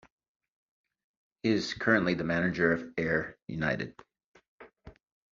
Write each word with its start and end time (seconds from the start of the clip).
He 1.43 1.49
is 1.49 1.75
currently 1.75 2.15
the 2.15 2.23
manager 2.23 2.73
of 2.73 2.91
Ayr 2.97 3.37
United. 3.47 3.93